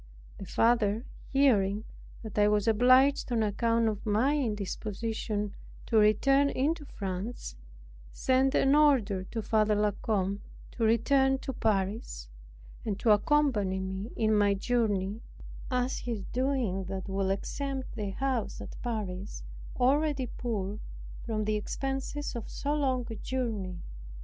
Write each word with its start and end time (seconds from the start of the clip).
The 0.39 0.47
father, 0.47 1.05
hearing 1.31 1.83
that 2.23 2.39
I 2.39 2.47
was 2.47 2.67
obliged 2.67 3.31
on 3.31 3.43
account 3.43 3.87
of 3.87 4.03
my 4.03 4.35
indisposition 4.35 5.53
to 5.85 5.97
return 5.99 6.49
into 6.49 6.85
France, 6.85 7.55
sent 8.11 8.55
an 8.55 8.73
order 8.73 9.25
to 9.25 9.43
Father 9.43 9.75
La 9.75 9.91
Combe 9.91 10.41
to 10.71 10.83
return 10.83 11.37
to 11.45 11.53
Paris, 11.53 12.29
and 12.83 12.99
to 12.99 13.11
accompany 13.11 13.79
me 13.79 14.09
in 14.15 14.33
my 14.33 14.55
journey, 14.55 15.21
as 15.69 15.99
his 15.99 16.23
doing 16.33 16.85
that 16.85 17.07
would 17.07 17.29
exempt 17.29 17.95
their 17.95 18.13
house 18.13 18.59
at 18.59 18.81
Paris, 18.81 19.43
already 19.79 20.25
poor, 20.25 20.79
from 21.27 21.45
the 21.45 21.57
expenses 21.57 22.35
of 22.35 22.49
so 22.49 22.73
long 22.73 23.05
a 23.11 23.15
journey. 23.17 23.77